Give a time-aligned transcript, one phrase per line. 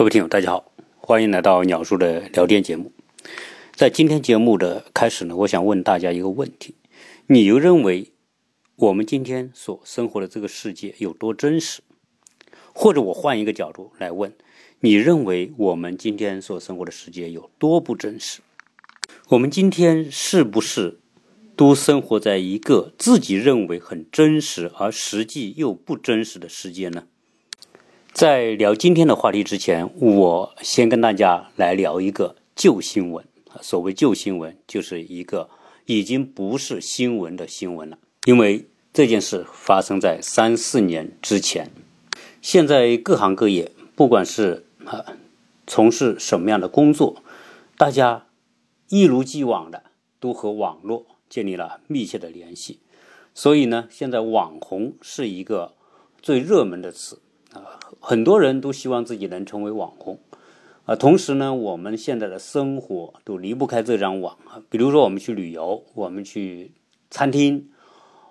[0.00, 2.90] 各位听友，大家好，欢迎来到鸟叔的聊天节目。
[3.74, 6.74] 在今天节目的开始呢，我想问大家一个问题：
[7.26, 8.10] 你又认为
[8.76, 11.82] 我们今天所生活的这个世界有多真实？
[12.72, 14.32] 或者我换一个角度来问，
[14.78, 18.40] 你认为我们今天所生活的世界有多不真实？
[19.28, 21.00] 我们今天是不是
[21.54, 27.04] 都生活在一个自己认为很真实，而实际又不真实的世界呢？
[28.12, 33.24] 在聊今天的话题之前，我先跟大家来聊一个旧新闻。
[33.62, 35.48] 所谓旧新闻，就是一个
[35.86, 41.70] 已经不是新闻的新闻了，因为这件事发生在三四年之前。
[42.42, 45.04] 现在各行各业，不管是啊
[45.66, 47.22] 从事什么样的工作，
[47.78, 48.26] 大家
[48.88, 49.84] 一如既往的
[50.18, 52.80] 都和网络建立了密切的联系。
[53.34, 55.74] 所以呢，现在网红是一个
[56.20, 57.20] 最热门的词。
[57.52, 60.20] 啊，很多人都希望自己能成为网红，
[60.84, 64.62] 啊，同时呢，我们现在的生活都离不开这张网啊。
[64.68, 66.72] 比如说，我们去旅游，我们去
[67.10, 67.68] 餐厅，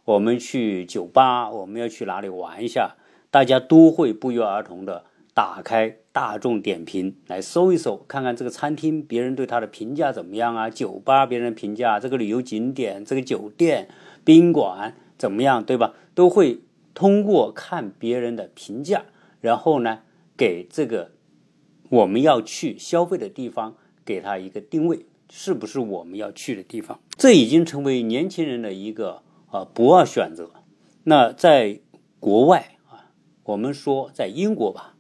[0.06, 2.96] 我们去酒吧，我们要去哪里玩一下，
[3.30, 5.04] 大家都会不约而同的
[5.34, 13.90] 打开大众点评来搜一搜，看看这个餐厅别人对它的评价怎么样啊，酒吧别人评价，这个旅游景点，这个酒店
[14.24, 15.94] 宾馆怎么样，对吧？
[16.16, 16.62] 都会。
[17.00, 19.06] 通过看别人的评价，
[19.40, 20.02] 然后呢，
[20.36, 21.12] 给这个
[21.88, 27.00] 我们要去消费的地方给他一个定位，是不是我们要去的地方？
[27.16, 30.52] 这已经成为年轻人的一个啊不二选择。
[31.06, 31.80] 那在
[32.20, 33.08] 国外啊，
[33.44, 34.96] 我们说在英国吧，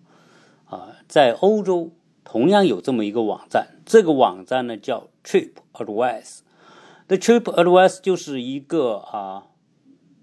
[0.63, 1.91] 啊，在欧洲
[2.23, 6.39] 同样有这么一个网站，这个网站呢叫 Trip Advice。
[7.07, 9.47] The Trip Advice 就是一个啊。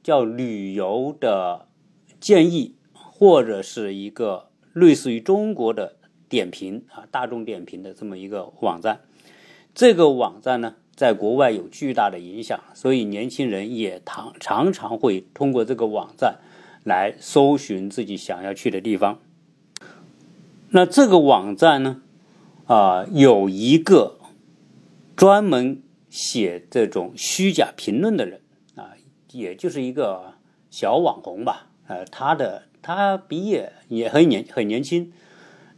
[0.03, 1.66] 叫旅游的
[2.27, 5.95] 建议，或者是一个类似于中国的
[6.29, 9.03] 点评啊，大众点评的这么一个网站。
[9.77, 16.41] 这个网站呢，在国外有巨大的影响，所以年轻人也常常常会通过这个网站
[16.83, 19.21] 来搜寻自己想要去的地方。
[20.71, 22.03] 那这个网站呢，
[22.67, 24.19] 啊，有一个
[25.15, 25.81] 专门
[26.11, 28.41] 写这种虚假评论的人
[28.75, 28.95] 啊。
[29.31, 30.35] 也就是一个
[30.71, 35.13] 小网红吧，呃，他的他毕业也很年很年轻，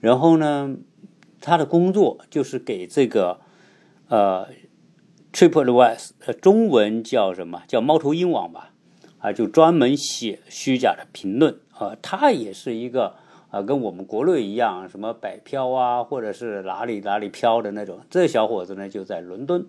[0.00, 0.76] 然后呢，
[1.40, 3.40] 他的工作就是给这个
[4.08, 4.48] 呃
[5.32, 8.72] TripAdvisor，呃，中文叫什么叫猫头鹰网吧，
[9.18, 13.14] 啊，就专门写虚假的评论啊，他也是一个
[13.50, 19.66] 啊，跟我们国内一样，什么北漂啊，或者是哪里哪里漂的那种，这小伙子呢就在伦敦。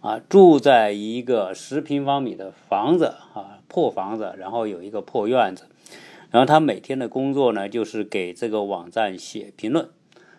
[0.00, 5.64] 啊，住在一个十平方米的房子啊，破房子，然后有一个破院子，
[6.30, 9.88] 然后他每天的工作呢，就是给这个网站写评论，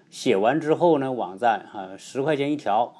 [0.09, 2.93] 写完之后呢，网站啊十块钱一条，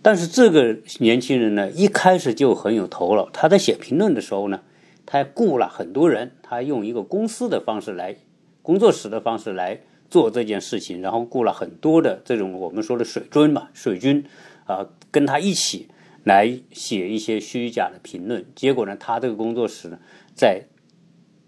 [0.00, 4.60] 但是这个年轻人呢，一开始就很有头脑，他在写评论的时候呢，
[5.04, 8.16] 他雇了很多人，他用一个公司的方式来，
[8.62, 14.24] 工作室的方式来做这件事情，然后雇了很多的这种我们说的水军吧，水军。
[14.66, 15.88] 啊，跟他一起
[16.24, 19.98] 来写一些虚假的评论，结果呢，他这个工作室，
[20.34, 20.66] 在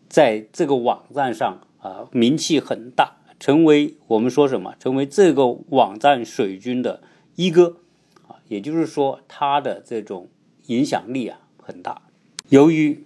[0.09, 7.03] 在这个网站上啊，名气很大，成为我们说什么，成为这个网站水军的
[7.37, 7.77] 一哥
[8.27, 10.29] 啊，也就是说，他的这种
[10.67, 12.03] 影响力啊很大。
[12.49, 13.05] 由于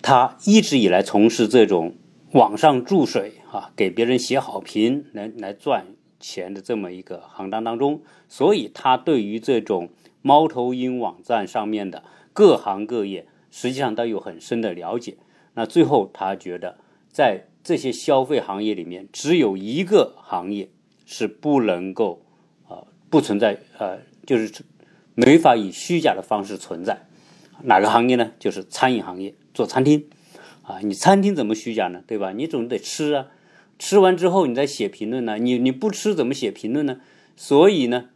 [0.00, 1.94] 他一直以来从事这种
[2.32, 5.86] 网上注水啊，给别人写好评来来赚。
[6.24, 8.00] 钱的这么一个行当当中，
[8.32, 9.90] 所以他对于这种
[10.22, 15.18] 猫头鹰网站上面的各行各业，实际上都有很深的了解。
[15.52, 16.78] 那最后他觉得，
[17.10, 20.70] 在这些消费行业里面，只有一个行业
[21.04, 22.22] 是不能够
[22.66, 24.64] 啊不存在呃，就是
[25.14, 27.06] 没法以虚假的方式存在。
[27.64, 28.32] 哪个行业呢？
[28.38, 30.06] 就是餐饮行业，做餐厅
[30.62, 32.02] 啊，你餐厅怎么虚假呢？
[32.06, 32.32] 对吧？
[32.32, 33.26] 你总得吃啊。
[33.78, 35.36] 吃完之后，你再写评论呢？
[35.36, 36.98] 你你不吃怎么写评论呢？
[37.36, 38.08] 所以呢，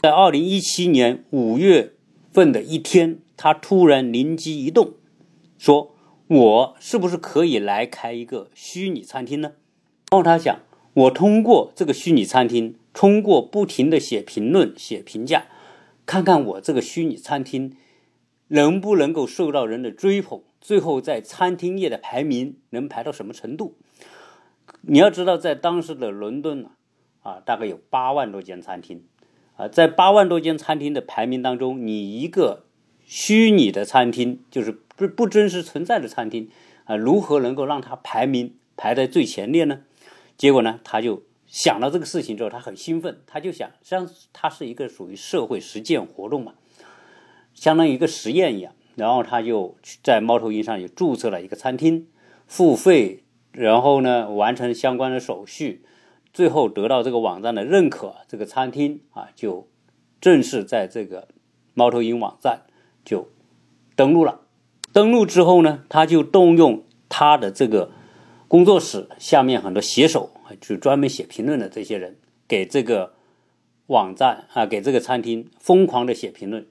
[0.00, 1.92] 在二零一七年五月
[2.30, 4.92] 份的一天，他突然灵机一动，
[5.58, 5.96] 说
[6.28, 9.54] ：“我是不是可以来开一个虚拟餐厅呢？”
[10.12, 10.60] 然后他想，
[10.94, 15.46] 我通过这个虚拟餐厅，通过不停的写评论、写评价，
[16.06, 17.76] 看看我这个虚拟餐厅
[18.46, 23.76] 能不能够受到人的追捧，最后在餐厅业的排名能排到什么程度？
[24.82, 26.70] 你要知道，在当时的伦敦啊，
[27.22, 29.02] 啊，大概有八万多间餐厅，
[29.58, 32.64] 啊，在八万多间餐厅的排名当中，你一个
[33.04, 36.48] 虚拟的餐厅，就是不不真实存在的餐厅，
[36.84, 39.80] 啊，如何能够让它排名排在最前列呢？
[40.36, 46.54] 结果呢，他就想到这个事情之后，他很兴奋，他就想，实际上他是一个属于社会实践活动嘛，
[47.52, 48.72] 相当于一个实验一样。
[48.94, 52.06] 然后他就在猫头鹰上也注册了一个餐厅，
[52.46, 55.82] 付费，然后呢完成相关的手续，
[56.38, 59.66] 最后得到这个网站的认可，这个餐厅啊就
[60.20, 61.26] 正式在这个
[61.74, 62.62] 猫头鹰网站
[63.04, 63.26] 就
[63.96, 64.42] 登录了。
[64.92, 67.90] 登录之后呢，他就动用他的这个
[68.46, 70.30] 工作室下面很多写手，
[70.60, 73.14] 就专门写评论的这些人，给这个
[73.88, 76.64] 网站啊，给这个餐厅疯狂的写评论。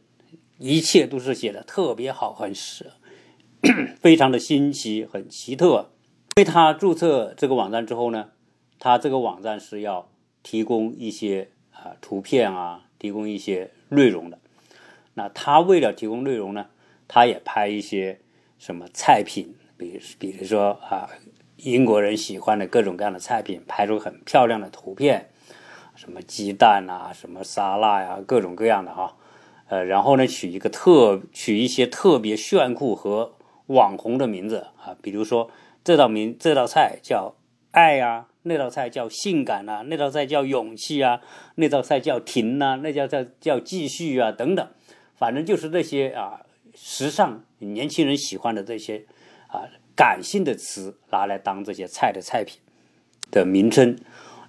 [0.59, 2.93] 一切都是写的特别好，很是
[3.99, 5.89] 非常的新奇，很奇特。
[6.37, 8.29] 因为他注册这个网站之后呢，
[8.79, 10.09] 他这个网站是要
[10.44, 14.39] 提供一些啊图片啊，提供一些内容的。
[15.15, 16.68] 那他为了提供内容呢，
[17.07, 18.19] 他也拍一些
[18.59, 21.09] 什么菜品，比比如说啊
[21.57, 25.29] 英国人喜欢的各种各样的菜品，拍出很漂亮的图片，
[25.95, 29.18] 什么鸡蛋啊，什么沙拉呀，各种各样的哈。
[29.69, 33.33] 呃，然后呢，取一个特取一些特别炫酷和
[33.65, 35.50] 网红的名字啊，比如说
[35.83, 37.35] 这道名这道菜叫
[37.71, 41.21] 爱呀，那道菜叫性感呐，那道菜叫勇气啊，
[41.55, 44.67] 那道菜叫停呐，那叫叫叫继续啊，等等，
[45.15, 46.41] 反正就是这些啊，
[46.73, 49.05] 时尚年轻人喜欢的这些
[49.47, 52.59] 啊感性的词拿来当这些菜的菜品
[53.29, 53.97] 的名称，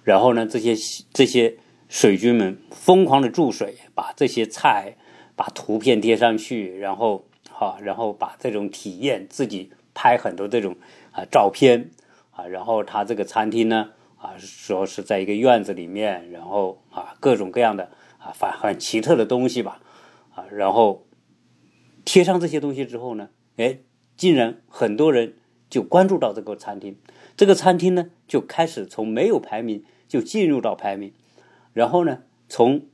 [0.03, 0.75] 然后呢，这些
[1.13, 1.57] 这些
[1.87, 4.95] 水军们疯狂的注水，把这些菜。
[5.39, 10.75] 把图片贴上去，然后哈，然后把这种体验自己拍很多这种
[11.13, 11.91] 啊照片
[12.39, 19.81] 啊，然后他这个餐厅呢啊说是在一个院子里面，然后啊各种各样的啊反很奇特的东西吧
[20.33, 21.05] 啊，然后
[22.05, 23.79] 贴上这些东西之后呢，哎，
[24.15, 25.35] 竟然很多人
[25.69, 26.97] 就关注到这个餐厅，
[27.35, 31.13] 这个餐厅呢就开始从没有排名就进入到排名，
[31.73, 32.85] 然后呢从。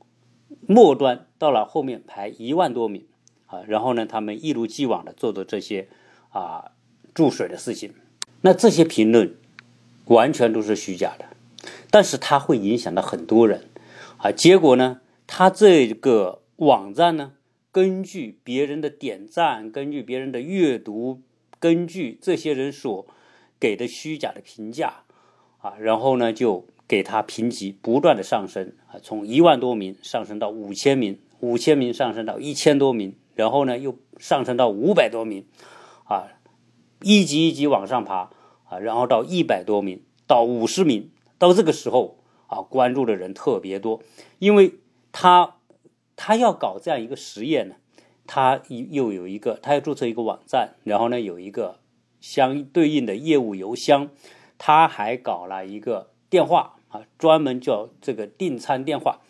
[0.68, 3.06] 末端到了后面排一万多名
[3.46, 5.88] 啊，然后呢，他们一如既往的做的这些
[6.30, 6.72] 啊
[7.14, 7.94] 注水的事情，
[8.42, 9.34] 那这些评论
[10.06, 11.26] 完全都是虚假的，
[11.90, 13.68] 但是它会影响到很多人
[14.18, 14.30] 啊。
[14.30, 17.32] 结果呢，他这个网站呢，
[17.72, 21.22] 根据别人的点赞，根据别人的阅读，
[21.58, 23.06] 根据这些人所
[23.58, 25.02] 给的虚假的评价
[25.58, 26.66] 啊，然后呢就。
[26.88, 35.44] 给他评级不断的上升啊，从一万多名上升到五千名，五千名上升到一千多名，然后呢又上升到五百多名，
[36.04, 36.28] 啊，
[37.06, 38.30] 一级一级往上爬
[38.68, 42.18] 啊，然后到一百多名，到五十名，到这个时候
[42.48, 44.00] 啊，关注的人特别多，
[44.40, 44.74] 因为
[45.12, 45.54] 他
[46.16, 47.76] 他要搞这样一个实验呢，
[48.26, 51.78] 他又有一个他要注册一个网站，然后呢有一个
[52.20, 54.10] 相对应的业务邮箱，
[54.58, 56.72] 他还搞了一个电话。
[56.88, 59.20] 啊，专门叫这个订餐电话。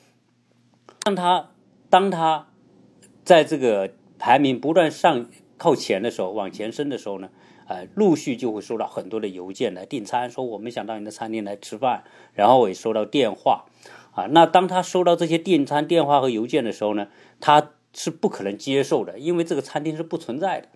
[1.00, 1.52] 当他
[1.88, 2.49] 当他
[3.25, 5.26] 在这个排名不断上
[5.56, 7.31] 靠前的时候，往前升的时候呢，
[7.67, 12.05] 呃，陆续就会收到很多的邮件来订餐，说我们想到你的餐厅来吃饭。
[12.33, 13.67] 然后我也收到电话，
[14.13, 17.09] 啊，那当他收到这些订餐电话和邮件的时候呢，
[17.41, 20.69] 他是不可能接受的，因为这个餐厅是不存在的。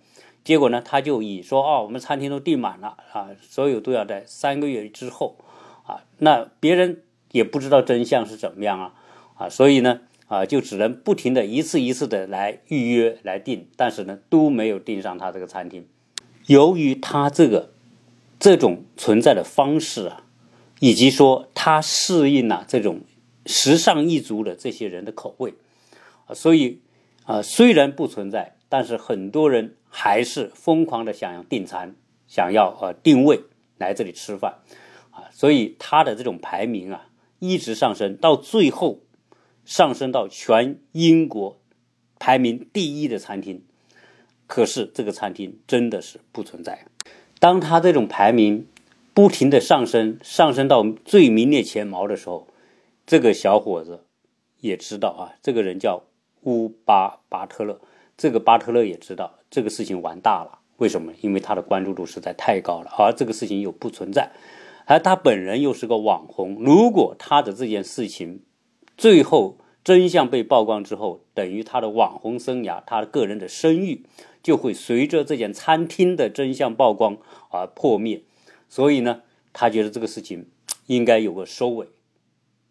[0.43, 5.37] 结果呢，他就以说哦，我们餐厅都订满了啊，所有都要在三个月之后。
[5.83, 7.01] 啊，那别人
[7.31, 8.93] 也不知道真相是怎么样啊，
[9.35, 15.87] 啊，所以呢，啊，就只能不停的一次一次的来预约来订，但是呢，都没有订上他这个餐厅。
[16.47, 17.73] 由于他这个
[18.39, 20.23] 这种存在的方式啊，
[20.79, 23.01] 以及说他适应了这种
[23.45, 25.53] 时尚一族的这些人的口味
[26.25, 26.81] 啊，所以
[27.25, 31.95] 啊，虽然不存在，但是很多人还是疯狂的想要订餐，
[32.27, 33.41] 想要呃定位
[33.77, 34.59] 来这里吃饭。
[35.11, 37.07] 啊，所以它的这种排名啊，
[37.39, 39.01] 一直上升，到最后
[39.65, 41.59] 上升到全英国
[42.17, 43.63] 排名第一的餐厅。
[44.51, 46.85] 可是这个餐厅真的是不存在。
[47.39, 48.67] 当他这种排名
[49.13, 52.47] 不停的上升，上升到最名列前茅的时候，
[53.07, 54.03] 这个小伙子
[54.59, 56.03] 也知道啊，这个人叫
[56.41, 57.79] 乌巴巴特勒。
[58.17, 60.59] 这个巴特勒也知道这个事情完大了。
[60.75, 61.13] 为什么？
[61.21, 64.31] 因为他的关注度实在太高了，而这个事情又不存在。
[64.85, 68.41] 而他本人又是个网红，如果他的这件事情
[68.97, 74.05] 最后真相被曝光之后，等于他的网红生涯，他的个人的声誉
[74.43, 77.17] 就会随着这件餐厅的真相曝光
[77.49, 78.23] 而破灭。
[78.67, 79.21] 所以呢，
[79.53, 80.47] 他觉得这个事情
[80.87, 81.87] 应该有个收尾。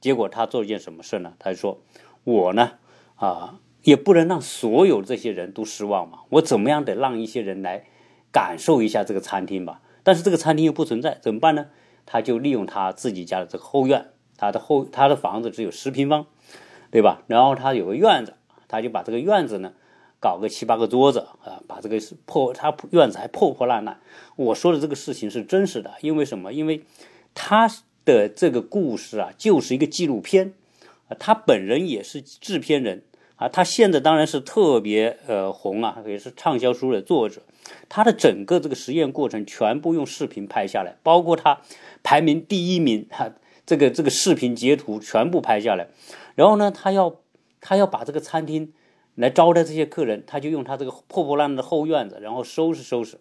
[0.00, 1.34] 结果他做一件什么事呢？
[1.38, 1.82] 他说
[2.24, 2.72] ：“我呢，
[3.16, 7.84] 啊，也不能让所有这些人都失望嘛，我怎么样得让一些人来
[8.32, 9.82] 感受一下这个餐厅吧。
[10.02, 11.66] 但是这个餐厅又不存在，怎么办呢？”
[12.06, 16.26] 他就利用他自己家的这个后院，他的后他的房子只有十平方，
[16.90, 17.22] 对吧？
[17.28, 18.34] 然后他有个院子，
[18.66, 19.74] 他就把这个院子呢
[20.20, 24.00] 搞个七八个桌子啊，把这个破他院子还破破烂烂。
[24.36, 26.52] 我说的这个事情是真实的，因为什么？
[26.52, 26.84] 因为
[27.34, 27.68] 他
[28.04, 30.52] 的这个故事啊，就是一个纪录片
[31.08, 33.02] 啊，他本人也是制片人
[33.36, 37.42] 啊，他现在当然是特别呃红啊，也是畅销书的作者。
[37.88, 41.60] 他的整个这个实验过程全部用视频拍下来，包括他
[42.02, 43.32] 排名第一名哈，
[43.64, 45.88] 这个这个视频截图全部拍下来。
[46.34, 47.16] 然后呢，他要
[47.60, 48.72] 他要把这个餐厅
[49.14, 53.18] 来招待这些客人，他就用他这个破破烂烂的后院子，然后收拾收拾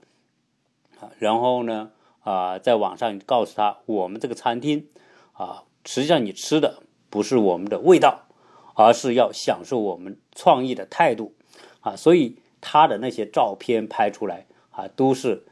[1.00, 1.91] 啊，然后呢
[2.22, 4.88] 啊，在网上告诉他，我们这个餐厅
[5.34, 8.27] 啊，实际上你吃的不是我们的味道，
[8.75, 11.34] 而是要享受我们创意的态度
[11.81, 12.39] 啊，所以。
[12.62, 15.46] 他的那些照片拍出来啊，都是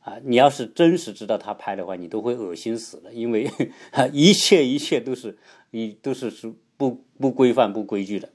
[0.00, 3.50] 啊，你要是真实知道他拍的话，你都会恶心死了，因为
[4.10, 5.36] 一切一切都是
[5.70, 8.30] 一都是是不不规范不规矩的。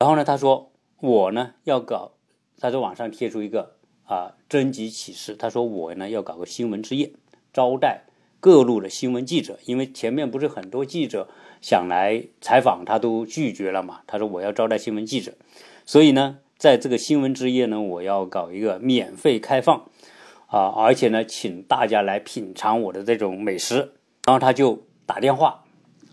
[0.00, 0.69] 然后呢，他说
[1.00, 2.12] 我呢要搞，
[2.58, 7.12] 他在网上贴出一个啊征集启事，他说我呢要搞个新闻之夜，
[7.52, 8.04] 招待
[8.38, 11.28] 各路的新闻记者，因为前面不是很多记者
[11.60, 14.00] 想来采访，他都拒绝了嘛。
[14.06, 15.32] 他说我要招待新闻记者，
[15.84, 16.38] 所以呢。
[16.60, 19.86] 在这个新闻之夜呢，我要搞一个免费开放，
[20.48, 23.76] 啊，而且呢，请大家来品尝我的这种美食。
[24.26, 25.64] 然后他就打电话，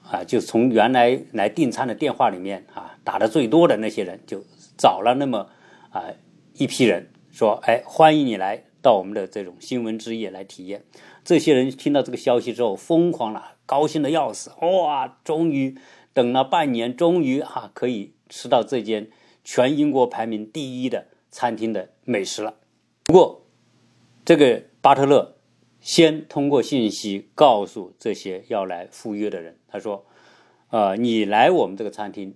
[0.09, 4.41] 啊，就从原来来订餐的电话里面啊，打的最多的那些人，就
[4.77, 5.49] 找了那么
[5.89, 6.13] 啊
[6.53, 10.85] 一批人，说，哎，欢迎你来到我们的这种新闻之夜来体验。
[11.23, 15.75] 这些人听到这个消息之后，疯狂了，高兴的要死，哇，终于
[16.13, 19.09] 等了半年，终于哈可以吃到这间。
[19.43, 22.55] 全英国排名第一的餐厅的美食了。
[23.05, 23.45] 不过，
[24.25, 25.37] 这个巴特勒
[25.79, 30.05] 先通过信息告诉这些要来赴约的人，他说
[30.69, 32.35] ：“呃，你来我们这个餐厅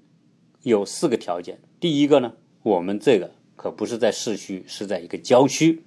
[0.64, 1.60] 有四个条件。
[1.80, 5.84] 第一个呢，我们这个可不是在市区，是在一个郊区。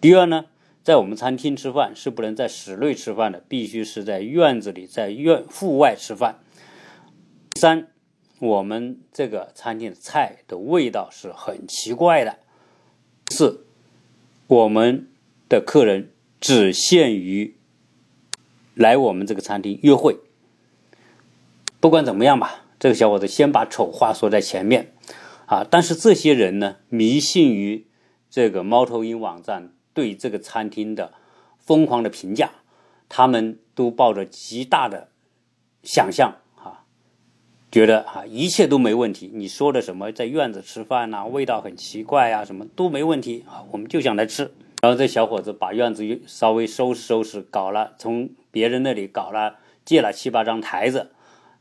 [0.00, 0.46] 第二呢，
[0.82, 6.40] 在我们餐厅吃饭是不能在室内吃饭的，必须是在院子里，在院户外吃饭。
[7.54, 7.88] 三。”
[8.38, 12.36] 我们这个餐厅的菜的味道是很奇怪的。
[13.30, 13.64] 四，
[14.46, 15.08] 我们
[15.48, 17.56] 的客人只限于
[18.74, 20.18] 来我们这个餐厅约会。
[21.80, 24.92] 不管怎么样吧，这个小伙子先把丑话说在前面
[25.46, 25.66] 啊。
[25.68, 27.86] 但是这些人呢，迷信于
[28.30, 31.12] 这个猫头鹰网站对这个餐厅的
[31.58, 32.50] 疯狂的评价，
[33.08, 35.08] 他们都抱着极大的
[35.82, 36.84] 想象啊。
[37.72, 39.30] 觉得啊，一切都没问题。
[39.34, 44.52] 你说的什么在院子吃饭呐，味道很奇怪呀，什么都没问题啊，我们就想来吃。
[44.82, 51.10] 然后这小伙子把院子稍微收拾收拾，搞了从别人那里搞了借了七八张台子，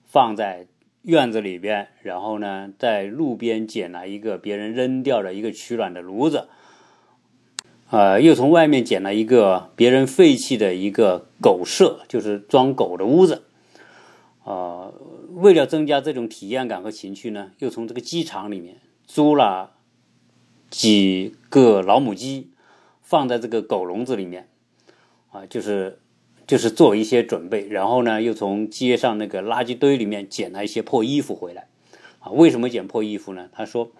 [0.06, 0.68] 放在
[1.06, 1.88] 院子里边。
[2.04, 6.50] 然后呢，在路边捡了一个别人扔掉的一个取暖的炉子，
[7.90, 13.44] 呃，又从外面捡了一个别人废弃的一个狗舍，就是装狗的屋子，
[14.44, 14.92] 啊。
[15.36, 19.74] 为了增加这种体验感和情趣呢，又从这个机场里面租了
[20.70, 22.52] 几个老母鸡，
[23.02, 24.48] 放在这个狗笼子里面，
[25.32, 26.00] 啊，就是
[26.48, 27.68] 就是做一些准备。
[27.68, 31.68] 然后呢，又从街上那个垃圾堆里面捡了一些破衣服回来，
[32.20, 33.50] 啊，为什么捡破衣服呢？
[33.52, 33.92] 他说，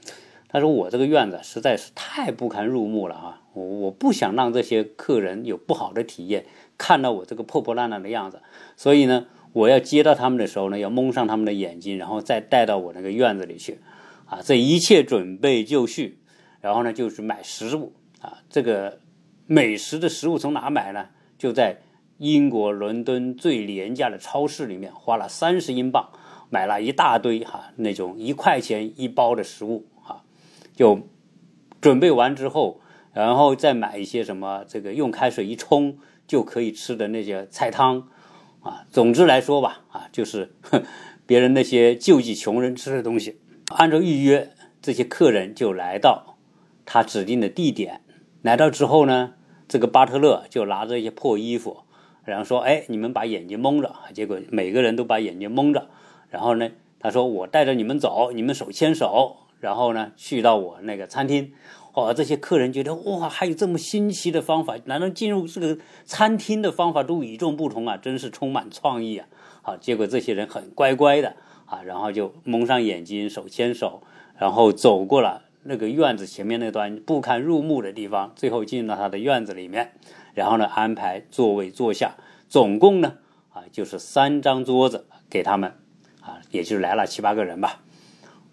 [0.48, 6.46] 他说我这个院子实在是太不堪入目了啊，我我不想让这些客人有不好的体验，
[6.78, 8.42] 看到我这个破破烂烂的样子，
[8.75, 9.28] 所以呢。
[9.56, 13.80] 我要接到他们的时候呢，要蒙上他们的眼睛，然后再带到我那个院子里去，
[14.25, 16.20] 啊，这一切准备就绪，
[16.60, 19.00] 然后呢就是买食物啊，这个
[19.48, 21.06] 美食的食物从哪买呢？
[21.38, 21.78] 就在
[22.18, 26.10] 英国伦敦最廉价的超市里面，花了三十英镑
[26.50, 30.24] 买了一大堆哈那种一块钱一包的食物啊，
[30.76, 31.02] 就
[31.82, 32.80] 准备完之后，
[33.14, 38.08] 然后再买一些什么这个用开水一冲就可以吃的那些菜汤。
[38.62, 40.56] 啊，总之来说吧，啊，就是
[41.28, 43.40] 别人那些救济穷人吃的东西。
[43.68, 46.38] 按照预约，这些客人就来到
[46.84, 48.02] 他指定的地点。
[48.42, 49.34] 来到之后呢，
[49.68, 51.84] 这个巴特勒就拿着一些破衣服，
[52.25, 55.88] 然后说：“哎，你们把眼睛蒙着。”结果每个人都把眼睛蒙着。
[56.29, 61.53] 然后呢，他说：“我带着你们走，你们手牵手，然后呢，去到我那个餐厅。”
[61.96, 67.96] 哦，这些客人觉得哇，还有这么新奇的方法，难道进入这个餐厅的方法都与众不同啊？
[67.96, 69.27] 真是充满创意啊！
[69.62, 74.03] 好，结果这些人很乖乖的啊，然后就蒙上眼睛，手牵手，
[74.38, 79.94] 然后走过了那个院子前面那段不堪入目的地方，最后进到他的院子里面，
[80.36, 82.15] 然后呢安排座位坐下，
[82.48, 83.15] 总共呢
[83.51, 85.74] 啊就是三张桌子给他们，
[86.22, 87.82] 啊，也就来了七八个人吧，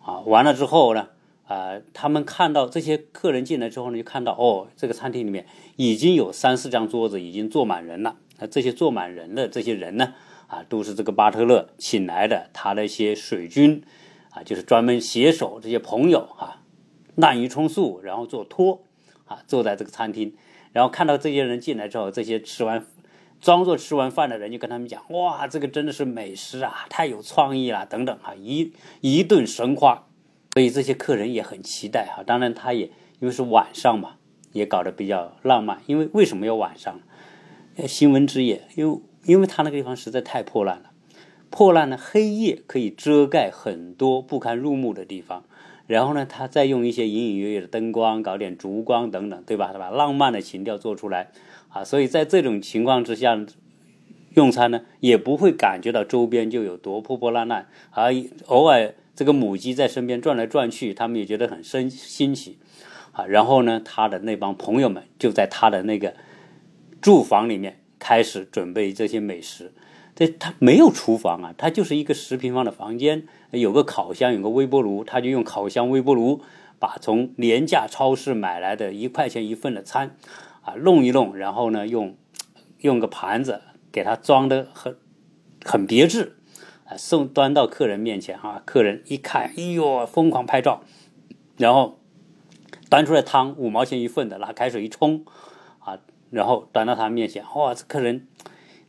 [0.03, 1.09] 啊，完了之后呢，
[1.47, 5.47] 啊，他们看到这些客人进来之后呢，就看到哦，这个餐厅里面
[5.77, 10.15] 已经有三四张桌子已经坐满人了，那这些坐满人的这些人呢，
[10.47, 13.83] 啊，都是这个巴特勒请来的他的一些水军，
[14.31, 16.63] 啊，就是专门携手这些朋友啊，
[17.17, 18.85] 滥竽充数，然后做托，
[19.27, 20.37] 啊，坐在这个餐厅。
[20.73, 22.85] 然后看到这些人进来之后，这些吃完、
[23.41, 30.07] 装作吃完饭的人就跟他们讲：“哇，这个真的是美食啊，太有创意了，等等啊，一一顿神夸。”
[30.55, 32.23] 所以这些客人也很期待哈。
[32.23, 32.87] 当然，他也
[33.21, 34.17] 因为是晚上嘛，
[34.53, 35.81] 也搞得比较浪漫。
[35.87, 37.01] 因为为什么要晚上？
[37.87, 40.91] 新闻之夜，因为因为他那个地方实在太破烂了，
[41.49, 45.45] 破烂呢，黑夜可以遮盖很多不堪入目的地方。
[45.93, 49.75] 然后呢，他再用一些隐隐约约的灯光，搞点烛光等等，对吧？
[49.79, 51.31] 把浪漫的情调做出来
[51.69, 53.39] 啊，所以在这种情况之下
[54.33, 58.11] 用餐呢，也不会感觉到周边就有多破破烂烂，而
[58.47, 62.57] 偶尔这个母鸡在身边转来转去，他们也觉得很生新奇
[63.13, 63.27] 啊。
[63.27, 66.15] 然后呢，他的那帮朋友们就在他的那个
[67.03, 69.71] 住房里面开始准备这些美食。
[70.15, 76.43] 这他没有厨房啊，他就是一个十平方的房间，有个烤箱，有个微波炉，他就用烤箱、微波炉
[76.79, 80.17] 把从廉价超市买来的一块钱一份的餐，
[80.61, 82.15] 啊弄一弄，然后呢用
[82.81, 84.99] 用个盘子给他装的很
[85.65, 86.37] 很别致，
[86.85, 90.83] 啊送端到客人面前啊，客人一看，哎呦，疯狂拍照，
[91.57, 91.99] 然后
[92.91, 95.25] 端出来汤五毛钱一份的，拿开水一冲，
[95.79, 98.29] 啊，然后端到他面前，哇，这客人。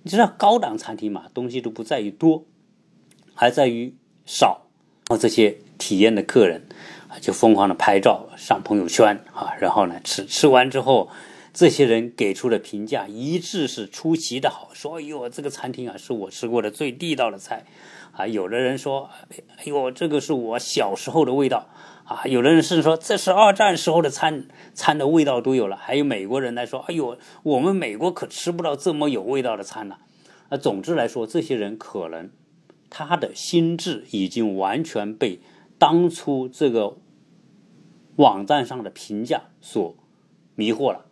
[0.03, 1.25] 你知道高档餐厅嘛？
[1.33, 2.45] 东西都不在于多，
[3.33, 3.95] 还在于
[4.25, 4.67] 少。
[5.09, 6.67] 然后这些体验的客人
[7.09, 9.53] 啊，就疯狂的拍照上朋友圈啊。
[9.59, 11.09] 然后呢，吃吃完之后，
[11.53, 17.65] 这些人给出的评价一致是出奇的好，说：“哎呦，这个餐厅啊，是我吃过的最地道的菜。”
[18.11, 19.09] 啊，有的人说
[19.57, 21.69] ：“哎呦，这个是我小时候的味道。”
[22.13, 29.97] 啊，有的人甚至说这是二战时候的餐餐的味道都有了，还有美国人来说，哎呦，我们美国可吃不到这么有味道的餐了。
[30.49, 32.29] 啊，总之来说，这些人可能
[32.91, 35.39] 他的心智已经完全被
[35.79, 36.97] 当初这个
[38.17, 39.95] 网站上的评价所
[40.53, 41.05] 迷惑了。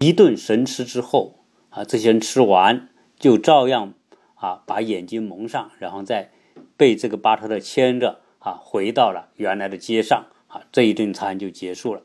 [0.00, 3.94] 一顿神吃之后，啊，这些人吃完就照样
[4.34, 6.30] 啊把眼睛蒙上，然后再
[6.76, 10.26] 被这个巴特勒牵着啊回到了原来的街上。
[10.52, 12.02] 啊，这一顿餐就结束了。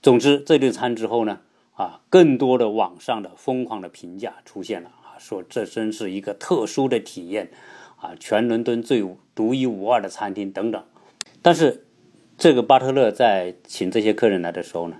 [0.00, 1.40] 总之，这顿餐之后呢，
[1.74, 7.50] 啊，更多的网上的疯狂的评价出现了啊，说这真是一个特殊的体验，
[7.96, 10.84] 啊，全伦敦最独一无二的餐厅等等。
[11.42, 11.84] 但是，
[12.38, 14.98] 这个巴特勒在请这些客人来的时候呢，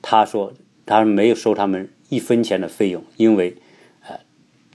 [0.00, 0.54] 他说
[0.86, 3.58] 他没有收他们一分钱的费用，因为，
[4.08, 4.20] 呃，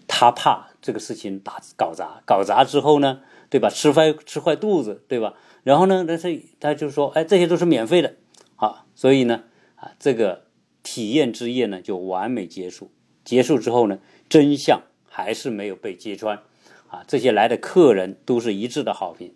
[0.07, 3.69] 他怕这个事情打搞砸，搞砸之后呢，对吧？
[3.69, 5.33] 吃坏吃坏肚子，对吧？
[5.67, 8.15] 然后呢，但是他就说，哎，这些都是免费的，
[8.55, 9.43] 啊，所以呢，
[9.75, 10.45] 啊，这个
[10.81, 12.89] 体验之夜呢就完美结束。
[13.25, 13.99] 结束之后呢，
[14.29, 16.39] 真相还是没有被揭穿，
[16.87, 19.33] 啊，这些来的客人都是一致的好评。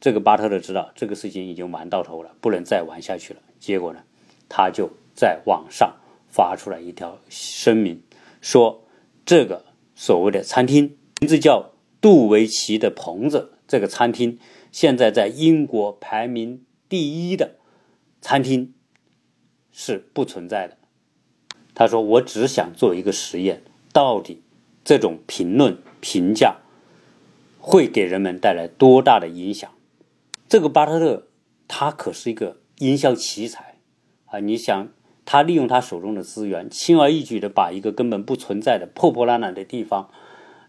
[0.00, 3.40] 这个巴特勒知道这个事情已经玩到头了，不能再玩下去了。
[3.60, 4.00] 结果呢，
[4.48, 5.96] 他就在网上
[6.30, 8.02] 发出来一条声明，
[8.40, 8.84] 说
[9.26, 14.38] 这个所谓的餐厅名字叫杜维奇的棚子，这个餐厅。
[14.72, 17.56] 现在在英国排名第一的
[18.20, 18.74] 餐厅
[19.70, 20.76] 是不存在的。
[21.74, 24.42] 他说：“我只想做一个实验，到底
[24.84, 26.56] 这种评论评价
[27.60, 29.70] 会给人们带来多大的影响？”
[30.48, 31.28] 这个巴特勒
[31.68, 33.76] 他可是一个营销奇才
[34.26, 34.40] 啊！
[34.40, 34.88] 你想，
[35.24, 40.10] 他利用他手中的资源，轻而易举的把一个根本不存在的破破烂烂的地方，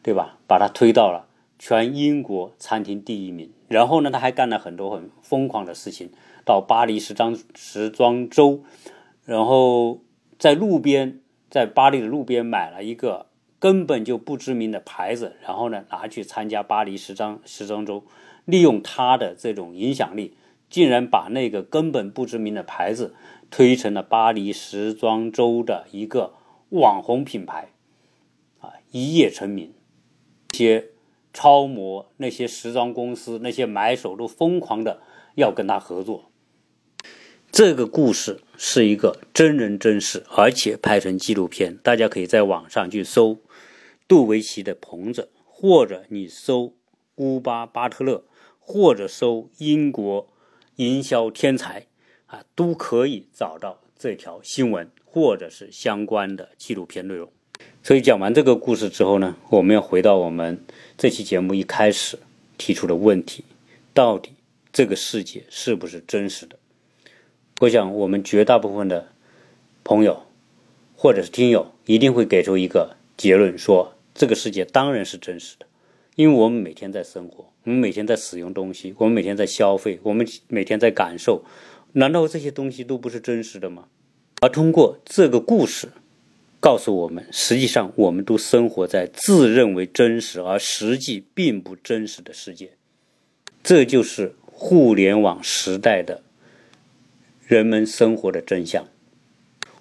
[0.04, 0.38] 对吧？
[0.48, 1.29] 把它推到了
[1.60, 3.52] 全英国餐厅第一名。
[3.68, 6.10] 然后呢，他还干了很多很疯狂的事情，
[6.44, 8.64] 到巴黎时装时装周，
[9.26, 10.02] 然后
[10.40, 11.20] 在路边，
[11.52, 13.28] 在巴黎的路边买了一个
[13.60, 18.04] 根本就不知名的牌子，然后呢拿去参加巴黎时装时装周，
[18.46, 20.36] 利用他的这种影响力，
[20.70, 23.14] 竟然把那个根本不知名的牌子
[23.52, 26.34] 推成了巴黎时装周的一个
[26.70, 27.70] 网红品牌，
[28.62, 29.74] 啊，一夜成名，
[30.54, 30.86] 些。
[31.42, 35.02] 超模那些时装公司那些买手都疯狂的
[35.36, 36.30] 要跟他合作。
[37.50, 43.38] 这个故事是一个真人真事，而且拍成纪录片，大家可以在网上去搜
[44.06, 46.76] 杜维奇的棚子，或者你搜
[47.16, 48.26] 乌巴巴特勒，
[48.60, 50.28] 或者搜英国
[50.76, 51.88] 营销天才
[52.26, 57.32] 啊，都可以找到这条新闻或者是相关的纪录片内容。
[57.82, 60.64] 所以讲完这个故事之后呢，我们要回到我们
[60.96, 62.20] 这期节目一开始
[62.56, 63.44] 提出的问题：
[63.96, 64.34] 到底
[64.72, 66.58] 这个世界是不是真实的？
[67.62, 69.08] 我想，我们绝大部分的
[69.84, 70.22] 朋友
[70.96, 75.66] 或者是听友一定会给出一个结论，说这个世界当然是真实的，
[76.16, 81.44] 因为我们每天在生活，我们每天在使用东西，我们每天在消费，我们每天在感受，
[81.94, 83.86] 难道这些东西都不是真实的吗？
[84.42, 85.90] 而通过这个故事。
[86.60, 92.74] 告诉我们，实际上我们都生活在自认为真实而实际并不真实的世界。
[93.64, 96.24] 这就是互联网时代的
[97.46, 98.88] 人们生活的真相。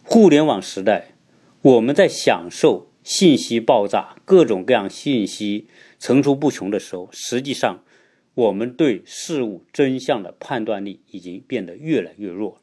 [0.02, 1.14] 互联网时代，
[1.62, 5.66] 我们在享受信息爆炸、各种各样信息
[5.98, 7.82] 层出不穷的时候，实际上
[8.34, 12.60] 我们对事物真相的判断力已经变得越来越弱。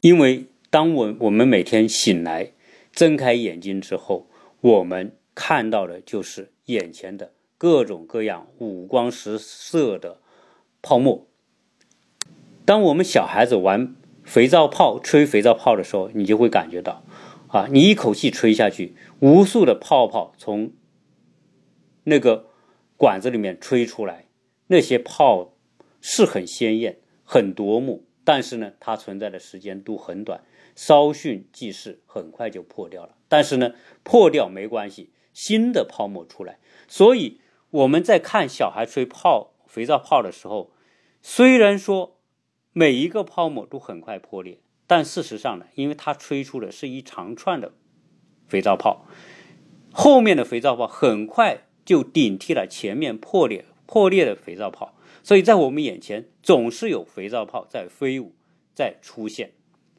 [0.00, 2.52] 因为当我我们每天醒来，
[2.96, 4.26] 睁开眼睛之后，
[4.62, 10.18] 我们看到的就是眼前的各种各样五光十色的
[10.80, 11.28] 泡沫。
[12.64, 17.04] 当我们小孩子玩肥皂泡、吹肥皂泡的时候，你就会感觉到，
[17.48, 20.72] 啊，你一口气吹下去，无数的泡泡从
[22.04, 22.46] 那个
[22.96, 24.24] 管子里面吹出来，
[24.68, 25.52] 那些泡
[26.00, 30.40] 是很鲜艳、很夺目，但是呢，它存在的时间都很短。
[30.76, 33.16] 稍逊即逝，很快就破掉了。
[33.26, 33.72] 但是呢，
[34.04, 36.60] 破掉没关系，新的泡沫出来。
[36.86, 40.70] 所以我们在看小孩吹泡肥皂泡的时候，
[41.20, 42.20] 虽然说
[42.72, 47.72] 每一个泡沫都很快破裂，但事实上呢，因为它吹出的是一长串的
[48.46, 49.06] 肥皂泡，
[49.92, 58.34] 后面的肥皂泡很快就顶替了前面破裂破裂的肥皂泡，所以在我们眼前总是有肥皂泡在飞舞，
[58.74, 59.52] 在出现。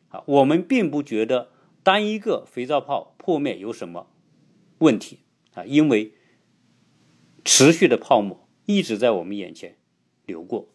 [0.10, 1.50] 啊，我们并不觉得
[1.84, 4.08] 单一个肥皂泡破灭有什么
[4.80, 5.20] 问题
[5.54, 6.14] 啊，因为
[7.44, 9.78] 持续的泡沫一直在我们眼前
[10.26, 10.70] 流过，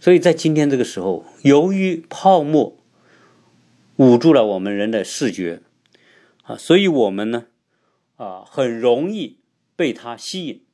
[0.00, 2.76] 所以在今天这个时候，由于泡沫
[3.96, 5.62] 捂住了我们人的视觉
[6.42, 7.46] 啊，所以我们呢
[8.16, 9.38] 啊很容易
[9.76, 10.64] 被它吸引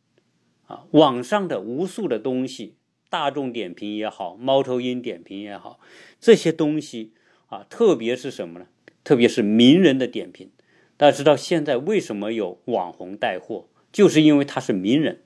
[0.66, 2.76] 啊，网上的无数的东西，
[3.10, 5.78] 大众点评也好，猫头鹰点评也好，
[6.18, 7.12] 这些东西。
[7.52, 8.66] 啊，特别是什么呢？
[9.04, 10.50] 特别是名人的点评。
[10.96, 15.20] 大家知道现在为什么有网红带货，就是因为他是名人，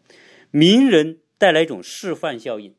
[0.51, 2.75] 名人带来一种示范效应。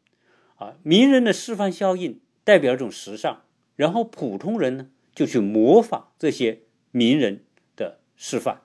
[0.55, 3.43] 啊，名人的示范效应代表一种时尚，
[3.77, 7.45] 然后普通人呢就去模仿这些名人
[7.77, 8.63] 的示范，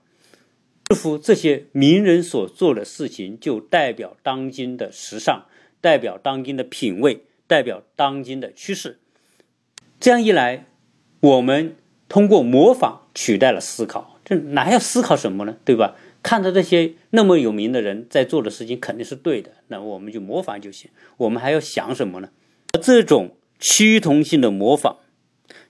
[0.90, 5.47] 似乎这些名人所做的事情就代表当今的时尚，
[5.81, 8.99] 代表当今的品味，代表当今的趋势。
[10.01, 10.66] 这样一来。
[11.22, 11.76] 我们
[12.08, 15.56] 通过模仿取代了思考，这哪还要思考什么呢？
[15.64, 15.94] 对吧？
[16.20, 20.90] 看到这些那么有名的人在做的事情肯定是对的，那我们就模仿就行。
[21.18, 22.30] 我们还要想什么呢？
[22.82, 24.96] 这种趋同性的模仿，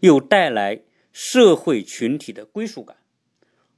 [0.01, 0.81] 又带来
[1.13, 2.97] 社会群体的归属感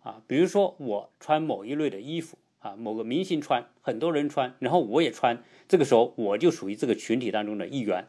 [0.05, 0.23] 啊。
[0.29, 8.07] 比如说，我穿某一类的衣服啊，某个明星穿，很多人穿，然后我也穿，这个时候我就属于这个群体当中的一员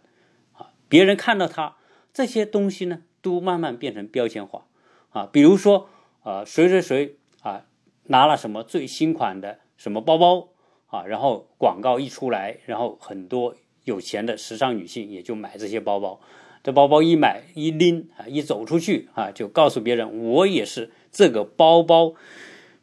[0.54, 0.70] 啊。
[0.88, 1.78] 别人看到他
[2.14, 3.02] 这些东西呢？
[3.26, 4.68] 都慢慢变成标签化，
[5.10, 5.90] 啊，比如说，
[6.22, 7.66] 呃，谁谁谁啊，
[8.04, 10.50] 拿了什么最新款的什么包包
[10.86, 16.22] 啊，然后广告一出来，然后很多有钱的时尚女性也就买这些包包，
[16.62, 22.14] 这包包一买一拎啊，一走出去啊，就告诉别人我也是这个包包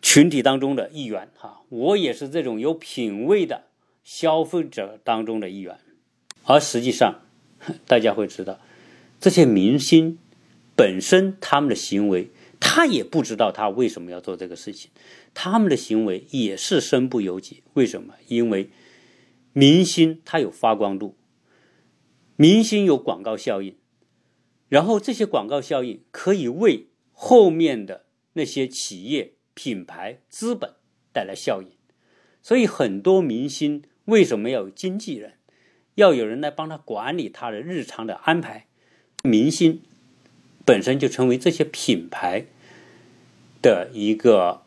[0.00, 3.66] 群体当中的一员哈，我也是这种有品位的
[4.02, 5.78] 消费者当中的一员，
[6.44, 7.20] 而实际上，
[7.86, 8.58] 大家会知道
[9.20, 10.18] 这些明星。
[10.74, 14.90] 本身他们的行为，他也不知道他为什么要做这个事情，
[15.34, 17.62] 他们的行为也是身不由己。
[17.74, 18.14] 为什么？
[18.28, 18.70] 因为
[19.52, 21.16] 明星他有发光度，
[22.36, 23.76] 明星有广告效应，
[24.68, 30.74] 然后这些广告效应可以为后面的那些企业、品牌、资本
[31.12, 31.68] 带来效应。
[32.40, 35.34] 所以很多明星为什么要有经纪人，
[35.96, 38.66] 要有人来帮他管理他的日常的安排？
[39.22, 39.82] 明星。
[40.64, 42.46] 本身就成为这些品牌
[43.60, 44.62] 的一个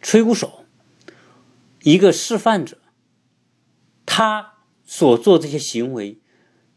[0.00, 0.64] 吹鼓手，
[1.82, 2.78] 一个示范者。
[4.06, 6.18] 他所做这些行为，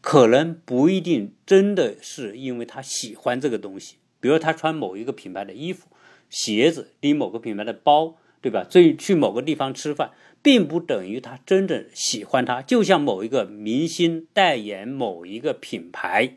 [0.00, 3.96] 可能不一定真的是因为他喜欢这个东西。
[4.20, 5.88] 比如他穿某一个品牌的衣服、
[6.30, 8.64] 鞋子，拎某个品牌的包，对吧？
[8.68, 10.12] 这去某个地方吃饭，
[10.42, 12.62] 并不等于他真正喜欢它。
[12.62, 16.36] 就像某一个明星代言某一个品牌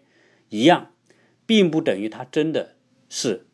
[0.49, 0.91] 一样。
[1.45, 2.75] 并不等于他真的
[3.09, 3.45] 是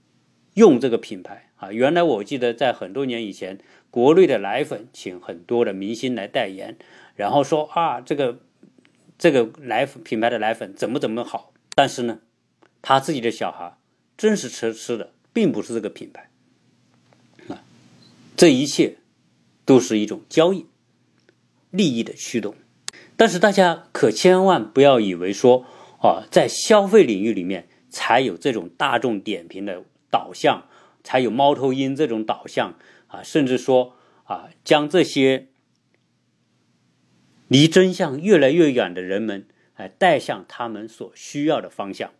[0.54, 1.72] 用这个品牌啊。
[1.72, 6.78] 原来我记得在很多年以前，国内的奶粉请很多的明星来代言，
[7.16, 8.40] 然后说啊，这个
[9.18, 11.54] 这个奶粉品牌的奶粉怎么怎么好。
[11.76, 12.20] 但是呢，
[12.82, 13.78] 他自己的小孩
[14.18, 16.30] 真实吃吃的并不是这个品牌
[17.48, 17.64] 啊。
[18.36, 18.98] 这一切
[19.66, 20.66] 都是一种交易，
[21.70, 22.56] 利益的驱动。
[23.16, 25.66] 但是大家可千万不要以为说
[26.00, 30.66] 啊，在消费领域里面才有这种大众点评的导向，
[31.04, 35.50] 才有猫头鹰这种导向啊，甚至说啊，将这些
[37.48, 42.12] 离真相越来越远的人们，哎，带向他们所需要的方向。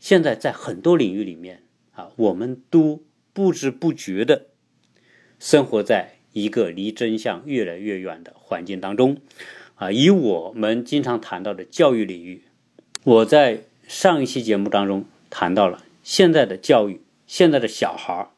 [0.00, 4.48] 现在在很多领域里面啊，我们都不知不觉的
[5.38, 9.18] 生活在一个离真相越来越远的环境当中。
[9.76, 12.44] 啊，以我们经常谈到的教育领域，
[13.02, 18.30] 我在上一期节目当中谈到了现在的教育，现在的小孩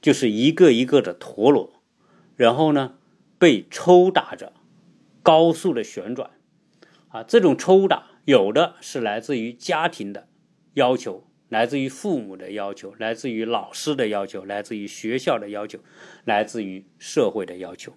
[0.00, 1.72] 就是一个一个的陀螺，
[2.36, 2.94] 然后呢
[3.38, 4.52] 被抽打着
[5.22, 6.30] 高速的旋转，
[7.08, 10.28] 啊，这种抽打有的是来自于家庭的
[10.74, 15.78] 要求，来自于父母的要求，来自于老师的要求，来自于学校的要求，
[16.24, 17.92] 来自于社会的要求。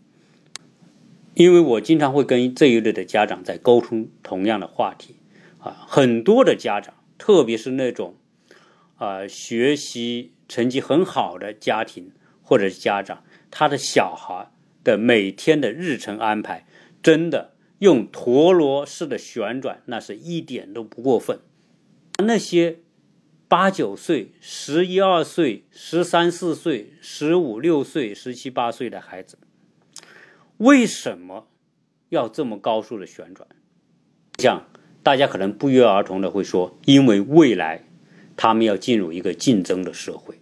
[1.34, 5.15] 因为我经常会跟这一类的家长在沟通同样的话题，
[5.62, 8.17] 啊，很多的家长，特别是那种，
[8.97, 14.52] 啊，学习成绩很好的家庭或者是家长，他的小孩
[14.84, 16.65] 的每天的日程安排，
[17.04, 21.39] 真的用陀螺式的旋转，那是一点都不过分。
[22.24, 22.80] 那些
[23.47, 29.38] 八九岁、十一二岁、十三四岁、十五六岁、十七八岁的孩子。
[30.58, 31.47] 为什么
[32.10, 33.47] 要这么高速的旋转？
[34.38, 34.67] 像
[35.03, 37.83] 大家可能不约而同的会说，因为未来
[38.37, 40.35] 他们要进入一个竞争的社会，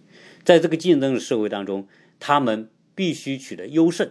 [0.44, 1.86] 在这个竞争的社会当中，
[2.18, 4.10] 他们必须取得优胜。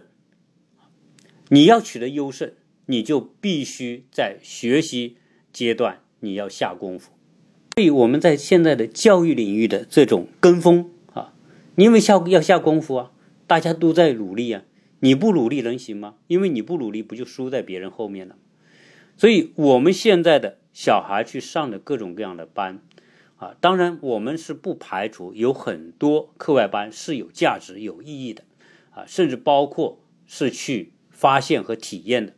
[1.48, 2.52] 你要取得优胜，
[2.86, 5.16] 你就必须在学习
[5.52, 7.12] 阶段你要下功夫。
[7.76, 11.32] 所以我们在现在的教育领域的这种跟风啊，
[11.76, 13.12] 因为下要下功夫啊，
[13.46, 14.62] 大家都在努力啊。
[15.00, 16.16] 你不努力能行吗？
[16.26, 18.36] 因为你不努力，不就输在别人后面了？
[19.20, 22.80] 所以，我们现在的小孩去上的各种各样的班，
[23.36, 28.44] 啊，当然我们是不排除有很多课外班是有价值、有意义的，
[28.92, 32.32] 啊，甚至包括是去发现和体验的，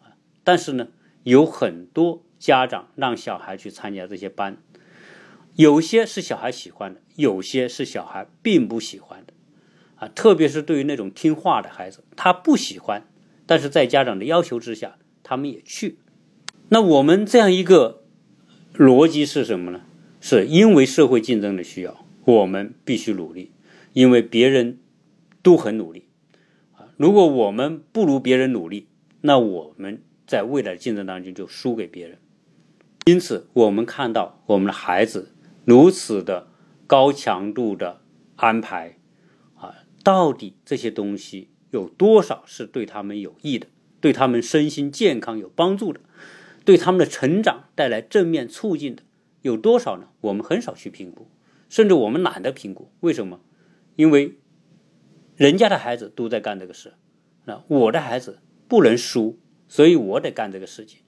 [0.00, 0.88] 啊，但是呢，
[1.24, 4.56] 有很多家长让小孩去参加这些班，
[5.56, 9.34] 有些是小孩喜欢的，有些是小孩并不喜欢的。
[9.96, 13.06] 啊，特别是对于那种听话的孩子，他不喜欢，
[13.44, 15.98] 但是在家长的要求之下，他们也去。
[16.72, 18.02] 那我们这样一个
[18.74, 19.82] 逻辑是什么呢？
[20.22, 23.52] 是因为社会竞争的需要，我们必须努力，
[23.92, 24.78] 因为别人
[25.42, 26.06] 都很努力。
[26.72, 28.88] 啊，如果我们不如别人努力，
[29.20, 32.16] 那我们在未来的竞争当中就输给别人。
[33.04, 35.34] 因此，我们看到我们的孩子
[35.66, 36.48] 如此的
[36.86, 38.00] 高强度的
[38.36, 38.96] 安排
[39.56, 39.74] 啊。
[40.02, 43.66] 到底这些东西有多少是对他们有益的，
[44.00, 46.00] 对他们身心健康有帮助的，
[46.64, 49.02] 对他们的成长带来正面促进的
[49.40, 50.08] 有多少呢？
[50.20, 51.28] 我们很少去评估，
[51.68, 52.90] 甚至我们懒得评估。
[53.00, 53.40] 为什么？
[53.96, 54.38] 因为
[55.36, 56.94] 人家的孩子都在干这个事，
[57.44, 61.00] 那我的孩子不能输，所以我得干这个事情。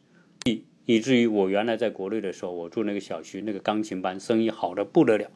[0.47, 5.31] 以以至于我原来在国内的时候，我住那个小区，那个钢琴班生意好的不得了，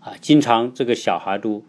[0.00, 1.64] 啊，经常这个小孩都。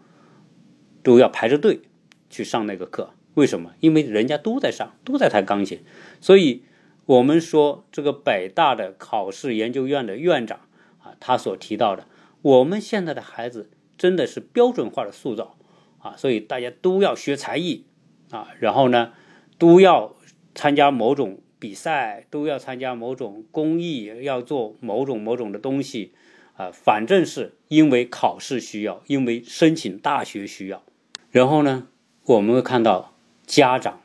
[1.04, 1.82] 都要排着队
[2.30, 3.74] 去上那个课，为什么？
[3.80, 5.80] 因为人家都在上，都在弹钢琴。
[6.18, 6.62] 所以，
[7.06, 10.60] 我们说这个北大的考试研究院的院长
[11.02, 12.06] 啊，他所提到的，
[12.40, 15.56] 我们现在的孩子真的是标准化的塑造
[15.98, 17.84] 啊，所以大家都要学才艺
[18.30, 19.12] 啊，然后呢，
[19.58, 20.16] 都要
[20.54, 26.12] 参加某种比赛，都要参加某种公益，要做某种某种的东西
[26.56, 30.82] 啊，反正是因为考试需要，因为申请大学需要。
[31.30, 31.88] 然后呢，
[32.24, 33.14] 我们会看到
[33.46, 34.00] 家长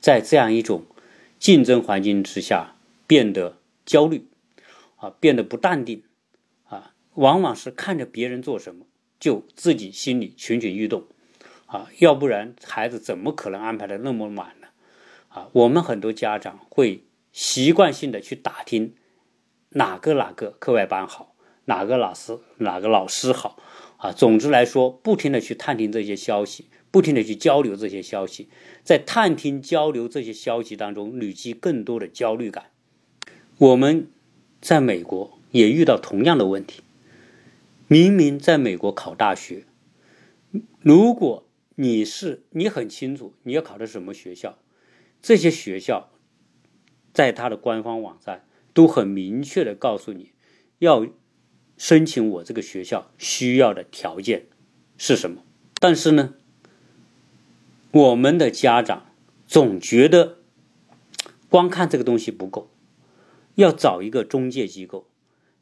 [0.00, 0.84] 在这样一种
[1.42, 2.76] 竞争环境之下
[3.08, 4.28] 变得焦虑，
[4.94, 6.04] 啊，变得不淡定，
[6.68, 8.86] 啊，往往是看着别人做什么，
[9.18, 11.02] 就自己心里蠢蠢欲动，
[11.66, 14.68] 啊，要不然孩子怎么可能安排的那么满呢？
[15.30, 17.02] 啊，我们很多家长会
[17.32, 18.94] 习惯性的去打听
[19.70, 23.58] 哪个哪个课外班好，哪个老师哪个老师好。
[23.96, 28.48] 啊，总之来说，不停的去探听这些消息，不停的去交流这些消息，
[28.84, 32.66] 在探听交流这些消息当中，累积更多的焦虑感。
[33.58, 34.08] 我们
[34.60, 36.82] 在美国也遇到同样的问题，
[37.88, 39.64] 明明在美国考大学，
[40.80, 44.58] 如果你是你很清楚你要考的什么学校，
[45.22, 46.10] 这些学校
[47.14, 50.32] 在他的官方网站都很明确的告诉你
[50.78, 51.06] 要
[51.78, 54.46] 申请我这个学校需要的条件
[54.98, 55.44] 是什么。
[55.80, 56.34] 但是呢，
[57.92, 59.06] 我们的家长
[59.46, 60.38] 总觉得
[61.50, 62.70] 光看这个东西不够，
[63.56, 65.10] 要找一个中介机构，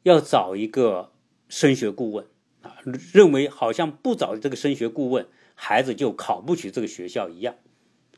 [0.03, 1.11] 要找一个
[1.49, 2.25] 升学顾问。
[2.61, 2.77] 啊，
[3.11, 7.55] 认为好像不找这个升学顾问，孩子就考不取这个学校一样。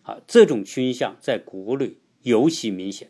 [0.02, 3.10] 啊，这种倾向在国内尤其明显。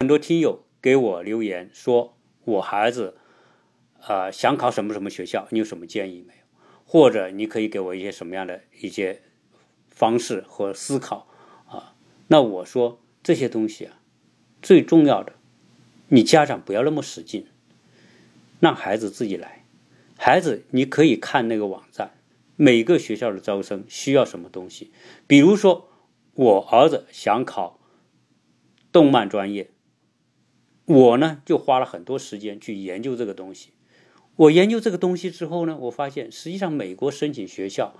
[0.00, 3.16] 很多听友给我留言说，我孩子
[4.00, 6.40] 啊想考什么什么学校，你有什么建议没有？
[6.84, 9.22] 或者你可以给我一些什么样的一些
[9.98, 11.26] 方式和思考
[11.66, 11.96] 啊？
[12.28, 13.98] 那我说这些东西啊，
[14.62, 15.32] 最重要的，
[16.06, 17.46] 你家长不要那么使劲，
[18.60, 19.64] 让孩子自己来。
[20.16, 22.12] 孩子，你可以看那个网站，
[22.54, 24.92] 每个学校的招生需要什么东西。
[25.26, 25.88] 比如说，
[26.34, 27.80] 我儿子想考
[28.92, 29.70] 动漫专业，
[30.84, 33.70] 我呢就花了很多时间去研究这个东西。
[34.36, 37.94] 我研究这个东西之后呢，我发现实际上美国申请学校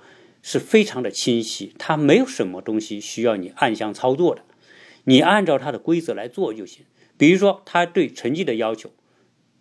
[0.51, 4.41] 是非常的清晰，它没有什么东西需要你暗箱操作的，
[5.05, 6.87] 你按照它的规则来做就行。
[7.19, 8.91] 比如说，它对成绩的要求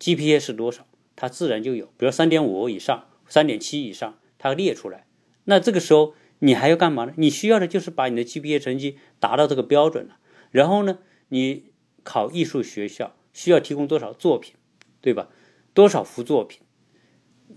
[0.00, 0.86] ，GPA 是多少？
[1.14, 5.04] 它自然就有，比如三点五以上、三点七以上，它列出来。
[5.44, 7.12] 那这个时候你还要干嘛呢？
[7.18, 10.16] 你需要的就是把你的 GPA 成绩达到这个标准了。
[10.50, 11.64] 然后呢，你
[12.02, 14.54] 考艺术学校需要提供多少作品，
[15.02, 15.28] 对吧？
[15.74, 16.62] 多少幅作品，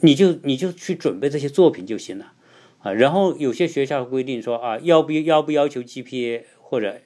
[0.02, 2.34] 你就你就去准备这些作品就行了
[2.82, 2.94] 啊。
[2.94, 7.02] 然后有些学校规定说啊，要不要不要求 GPA 或者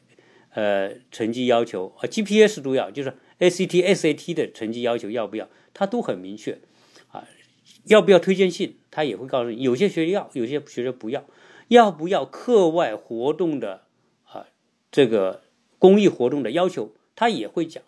[0.53, 5.47] 呃成绩要求啊？GPA 是主要，就是 ACT、SAT 的成绩要求要不要？
[5.73, 6.59] 他都很明确，
[7.09, 7.27] 啊，
[7.85, 9.61] 要不要推荐信，他也会告诉你。
[9.61, 11.25] 有些学校要，有些学校不要。
[11.67, 13.81] 要不要课外活动的
[14.25, 14.45] 啊？
[14.91, 15.41] 这个
[15.79, 17.83] 公益活动的要求，他也会讲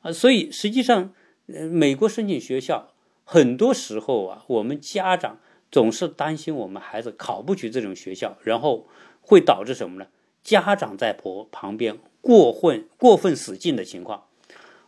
[0.00, 0.10] 啊。
[0.10, 1.12] 所以实际上，
[1.46, 5.38] 呃美国申请学校很多时候啊，我们家长
[5.70, 8.88] 总是担心我们孩子考不取这种学校，然后
[9.20, 10.06] 会导致什么呢？
[10.42, 14.24] 家长在旁旁边过分过分使劲的情况。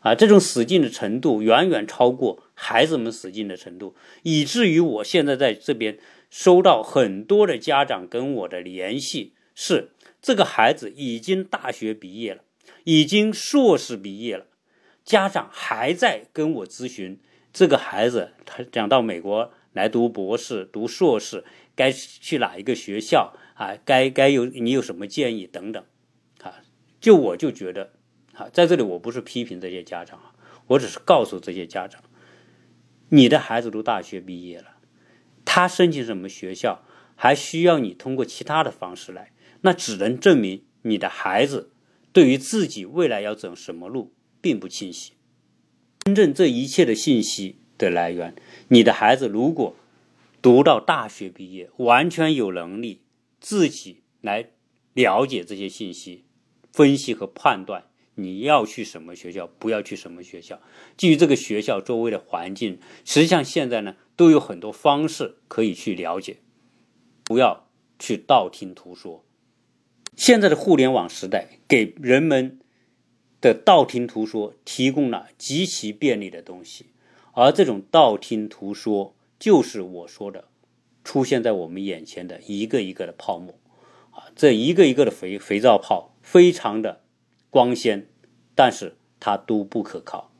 [0.01, 5.99] 啊，这种使劲的程度远远超过孩子们使劲的程度，以至于我现在在这边
[6.31, 9.90] 收到很多的家长跟我的联系，是
[10.23, 12.40] 这个孩子已经大学毕业了，
[12.85, 14.47] 已经硕士毕业了，
[15.05, 17.21] 家长还在跟我咨询
[17.53, 23.76] 这个孩子，他讲到美国来读博士、读硕士，该去哪一个学校啊？
[23.85, 25.85] 该该有你有什么建议等等，
[26.42, 26.62] 啊，
[27.00, 27.92] 就我就觉得。
[28.33, 30.33] 啊在这里，我不是批评这些家长啊，
[30.68, 32.02] 我只是告诉这些家长，
[33.11, 34.76] 你的孩子都大学毕业了，
[35.44, 36.83] 他申请什么学校
[37.16, 41.72] 还需要你通过其他的方式来，那只能证明你的孩子
[42.14, 45.12] 对于自己未来要走什么路并不清晰。
[46.04, 48.37] 真正这一切的信息的来源，
[48.69, 49.75] 你的孩子如果
[50.43, 53.01] 读到大学毕业，完全有能力
[53.40, 54.51] 自己来
[54.93, 56.25] 了解这些信息、
[56.71, 57.87] 分析和判断。
[58.16, 60.61] 你要去什么学校，不要去什么学校。
[60.99, 66.37] 基于这个学校周围的环境，实际上现在呢都有很多方式可以去了解，
[67.25, 67.66] 不要
[67.99, 69.25] 去道听途说。
[70.16, 72.59] 现在的互联网时代给人们
[73.40, 76.87] 的道听途说提供了极其便利的东西，
[77.33, 80.45] 而这种道听途说就是我说的
[81.05, 83.55] 出现在我们眼前的一个一个的泡沫
[84.11, 87.01] 啊，这一个一个的肥肥皂泡，非常的
[87.51, 88.07] 光鲜。
[88.57, 90.31] 但是它都不可靠，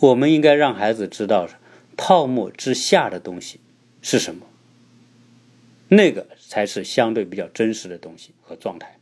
[0.00, 1.48] 我们应该让孩子知道
[1.96, 3.60] 泡沫之下的东西
[4.02, 4.46] 是什么，
[5.88, 8.98] 那个才是相对比较真实的东西和状态。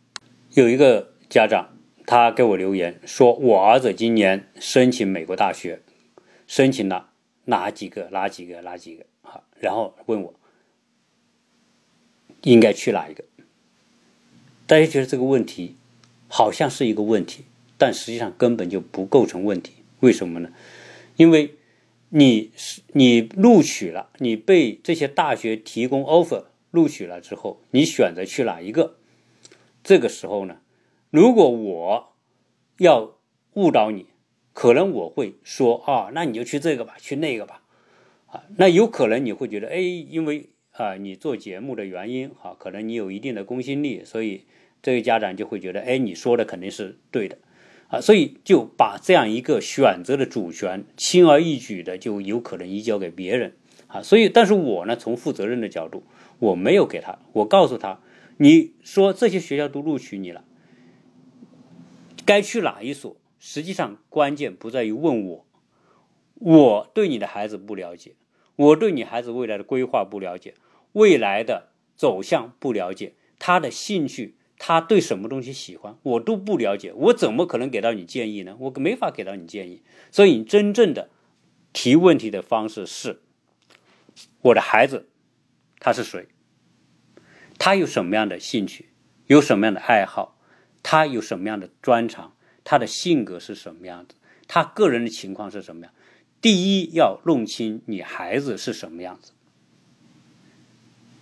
[0.53, 1.71] 有一个家长
[2.07, 5.81] 他给我留言说，我儿子今年申请美国大学，
[6.55, 7.11] 申请了
[7.47, 9.43] 哪几个哪几个哪几个啊？
[9.59, 10.33] 然后问我
[12.43, 13.25] 应该去哪一个？
[14.65, 15.75] 大家觉得这个问题
[16.29, 17.47] 好像是一个问题。
[17.77, 20.53] 但实际上根本就不构成问题，为什么呢？
[21.17, 21.57] 因为
[22.11, 28.95] 你是你录取了，你被这些大学提供 offer 录取了之后，你选择去哪一个？
[29.83, 30.59] 这个时候呢，
[31.11, 32.15] 如果我
[32.77, 33.19] 要
[33.55, 34.07] 误导你，
[34.55, 37.61] 可能我会说啊，那你就去这个吧，去那个吧，
[38.29, 44.45] 啊，那有可能你会觉得，哎，因为啊，你做节目的原因，哈，可能你有一定的公信力，所以
[44.81, 47.37] 这个家长就会觉得，哎，你说的肯定是对的。
[47.89, 53.53] 啊，所以就把这样一个选择的主权轻而易举的就有可能移交给别人
[53.89, 54.03] 啊。
[54.03, 56.03] 所以，但是我呢，从负责任的角度，
[56.39, 58.01] 我没有给他，我告诉他，
[58.39, 60.45] 你说这些学校都录取你了，
[62.25, 63.17] 该去哪一所？
[63.47, 65.47] 实际上关键不在于问我，
[66.37, 68.15] 我对你的孩子不了解，
[68.57, 70.55] 我对你孩子未来的规划不了解，
[70.93, 74.39] 未来的走向不了解，他的兴趣。
[74.57, 78.57] 他对什么东西喜欢，我都不了解，我怎么可能给到你建议呢？
[78.59, 79.83] 我没法给到你建议。
[80.11, 81.11] 所以，你真正的
[81.75, 83.21] 提问题的方式是：
[84.41, 85.11] 我的孩子
[85.79, 86.29] 他是谁？
[87.59, 88.89] 他有什么样的兴趣？
[89.27, 90.39] 有什么样的爱好？
[90.83, 92.34] 他有什么样的专长？
[92.65, 94.17] 他的性格是什么样子？
[94.49, 95.93] 他个人的情况是什么样？
[96.41, 99.33] 第一，要弄清你孩子是什么样子，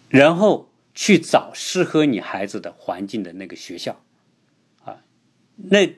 [0.08, 0.68] 然后。
[0.94, 4.04] 去找适合你孩子的环境的那个学校，
[4.84, 5.02] 啊，
[5.56, 5.96] 那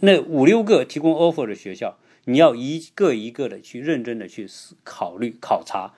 [0.00, 4.48] 那五六个提供 offer 的学校，你要一个一个的去认真的去
[4.82, 5.94] 考虑考察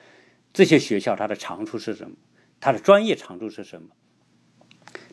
[0.53, 2.17] 这些学校它的长处是什么，
[2.61, 3.89] 它的专业长处是什么，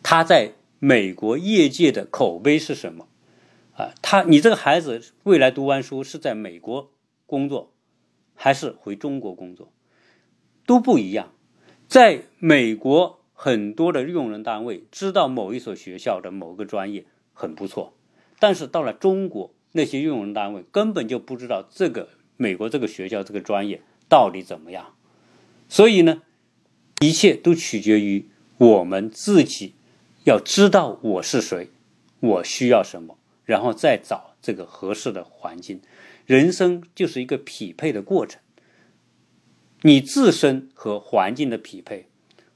[0.04, 3.08] 他在美国业界的口碑是什么，
[3.82, 6.92] 啊，他你这个孩子未来读完书是在美国
[7.26, 7.74] 工作，
[8.36, 9.72] 还是回中国工作，
[10.66, 11.34] 都不一样，
[11.88, 13.18] 在美国。
[13.34, 17.96] 很多的用人单位知道某一所学校的某个专业很不错，
[18.38, 24.94] 但是到了中国，那些用人单位根本就不知道这个美国这个学校这个专业到底怎么样。
[25.68, 26.22] 所以呢，
[27.00, 28.30] 一切都取决于
[28.60, 29.74] 我们自己
[30.26, 31.72] 要知道我是谁，
[32.20, 35.82] 我需要什么，然后再找这个合适的环境。
[36.26, 38.40] 人生就是一个匹配的过程，
[39.82, 42.08] 你自身和环境的匹配。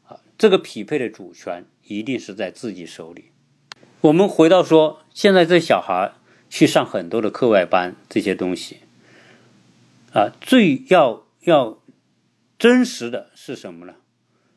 [0.05, 3.31] 啊这个匹配的主权一定是在自己手里。
[4.01, 6.13] 我们回到说，现在这小孩
[6.49, 8.79] 去上很多的课外班，这些东西
[10.13, 11.81] 啊，最要要
[12.59, 13.95] 真实的是什么呢？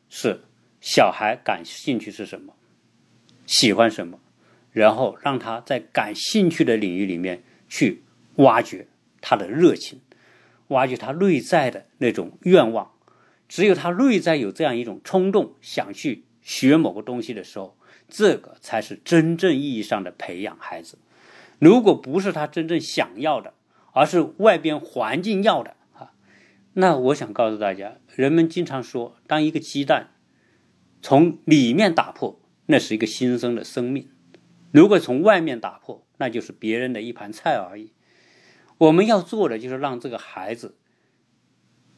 [0.09, 0.41] 是
[0.79, 2.55] 小孩感兴趣是什么，
[3.45, 4.19] 喜欢什么，
[4.71, 8.03] 然后让他在感兴趣的领域里面去
[8.35, 8.87] 挖掘
[9.21, 10.01] 他的热情，
[10.67, 12.91] 挖掘他内在的那种愿望。
[13.47, 17.75] 只有他内在有这样一种冲动，想去学某个东西的时候，
[18.07, 20.99] 这个才是真正意义上的培养孩子。
[21.57, 23.53] 如果不是他真正想要的，
[23.91, 26.13] 而是外边环境要的啊，
[26.73, 30.11] 那我想告诉大家，人们经常说，当一个鸡蛋
[31.01, 34.05] 从里面打破，那是一个新生的生命；
[34.71, 37.93] 如果从外面打破，那就是别人的一盘菜而已。
[38.77, 40.77] 我们要做的就是让这个孩子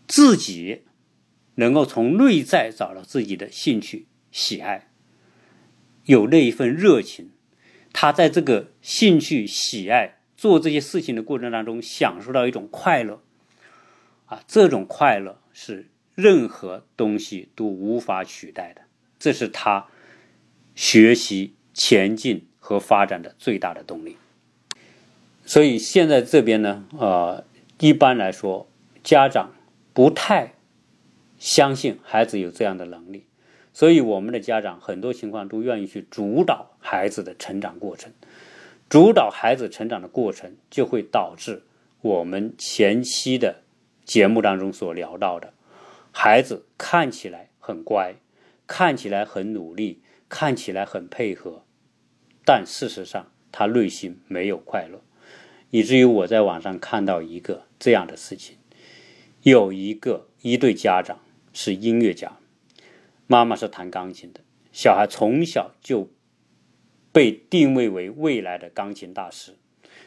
[0.08, 0.84] 自己。
[1.56, 4.90] 能够从内在找到自己的兴趣喜爱，
[6.06, 7.32] 有那一份热情，
[7.92, 13.22] 他在这个兴趣喜爱做这些事情的过程当中，享受到一种快乐，
[14.28, 18.84] 啊，这种快乐是任何东西都无法取代的，
[19.20, 19.88] 这是他
[20.74, 24.18] 学习前进和发展的最大的动力。
[25.46, 27.44] 所以现在这边呢，呃，
[27.80, 28.68] 一般来说，
[29.04, 29.52] 家长
[29.94, 30.54] 不太。
[31.40, 33.26] 相信孩子有这样的能力，
[33.74, 38.14] 所以我们的家长很多情况都愿意去主导孩子的成长过程，
[38.88, 41.64] 主导孩子成长的过程，就会导致
[42.02, 43.64] 我们前期的
[44.06, 45.52] 节目当中所聊到的，
[46.12, 48.14] 孩子看起来很乖，
[48.68, 51.64] 看起来很努力，看起来很配合，
[52.54, 55.02] 但事实上他内心没有快乐，
[55.70, 58.58] 以至于我在网上看到一个这样的事情，
[59.44, 61.18] 有一个一对家长。
[61.54, 62.38] 是音乐家，
[63.28, 64.42] 妈妈是弹钢琴的，
[64.74, 66.10] 小孩从小就
[67.14, 69.58] 被定位为未来的钢琴大师，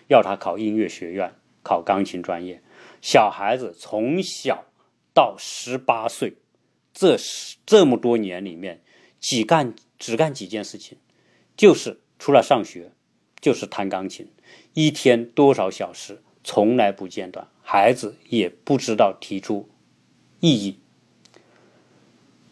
[0.09, 1.33] 要他考音乐学院，
[1.63, 2.63] 考钢琴专业。
[3.01, 4.67] 小孩子从小
[5.15, 6.35] 到十八岁，
[6.93, 8.83] 这十这么多年里面，
[9.19, 10.99] 只干只干几件事情，
[11.57, 12.93] 就是除了上学，
[13.41, 14.29] 就是弹钢琴，
[14.73, 17.49] 一天多少小时，从来不间断。
[17.63, 19.69] 孩子也不知道提出
[20.41, 20.79] 异议。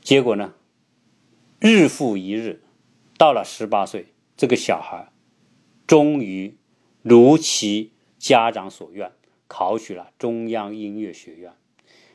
[0.01, 0.55] 结果呢？
[1.61, 2.61] 日复一日，
[3.17, 4.07] 到了十八岁，
[4.37, 5.13] 这个小孩
[5.87, 6.57] 终于
[7.03, 9.13] 如其家长所愿，
[9.47, 11.53] 考取了中央音乐学院，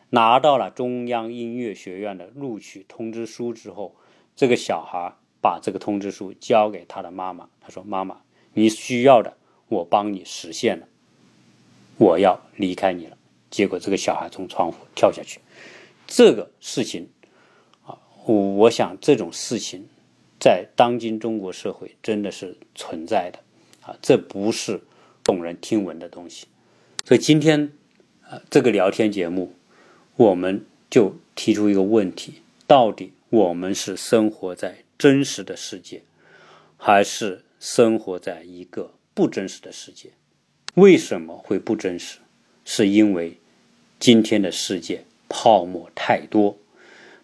[0.10, 3.96] 拿到了中央音乐学院的录取通知书之后，
[4.36, 5.16] 这个小孩
[5.48, 8.18] 把这个通知书交给他的妈妈，他说：“妈妈，
[8.54, 9.38] 你需要的
[9.70, 10.86] 我帮你实现了，
[11.98, 13.18] 我要离开你了。”
[13.50, 15.40] 结果这个小孩从窗户跳下去，
[16.06, 17.08] 这个事情
[17.86, 17.98] 啊。
[18.26, 19.88] 我想这种事情，
[20.38, 23.40] 在当今中国社会真的是存在的，
[23.88, 24.82] 啊，这不是
[25.24, 26.48] 耸人听闻的东西。
[27.06, 27.72] 所以今天，
[28.30, 29.54] 呃，这个聊天节目，
[30.18, 36.04] 我们就提出一个问题：到底我们是生活在真实的世界，
[36.76, 40.12] 还是生活在一个不真实的世界？
[40.74, 42.18] 为什么会不真实？
[42.66, 43.38] 是因为
[44.00, 46.58] 今天的世界泡沫太多，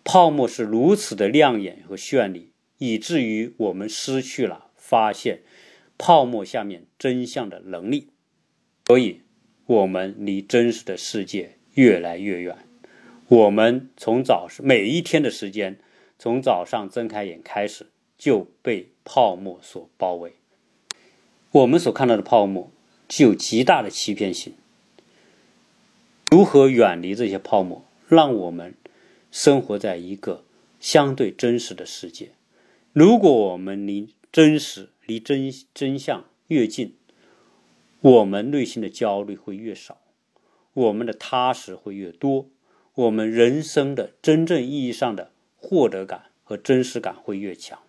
[0.03, 5.41] 泡沫是如此的亮眼和绚丽，以至于我们失去了发现
[5.97, 8.09] 泡沫下面真相的能力，
[8.86, 9.21] 所以
[9.65, 12.57] 我们离真实的世界越来越远。
[13.28, 15.80] 我们从早上每一天的时间。
[16.24, 20.36] 从早上睁开眼开始，就被泡沫所包围。
[21.51, 22.71] 我们所看到的泡沫
[23.09, 24.53] 具有极大的欺骗性。
[26.32, 28.74] 如何远离这些泡沫，让我们
[29.32, 30.45] 生活在一个
[30.80, 32.32] 相对真实的世界？
[32.93, 36.95] 如果我们离真实、离真真相越近，
[37.99, 39.97] 我们内心的焦虑会越少，
[40.74, 42.47] 我们的踏实会越多，
[42.93, 45.33] 我们人生的真正意义上的。
[45.66, 47.80] 获得感和真实感会越强，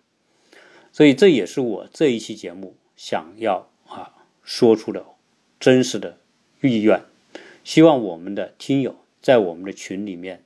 [0.93, 4.13] 所以这也是我这一期节目想要啊
[4.43, 5.05] 说出的
[5.59, 6.17] 真实的
[6.61, 7.01] 意愿。
[7.65, 10.45] 希望我们的听友在我们的群里面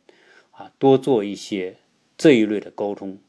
[0.50, 1.78] 啊多做一些
[2.18, 3.20] 这一类的沟通，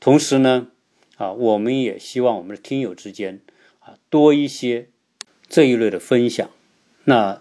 [0.00, 0.72] 同时呢
[1.16, 3.40] 啊我们也希望我们的听友之间
[3.78, 4.88] 啊多一些
[5.48, 6.50] 这一类的分享。
[7.04, 7.40] 那